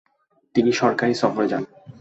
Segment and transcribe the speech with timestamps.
[0.55, 1.63] তিনি সরকারি সফরে যান।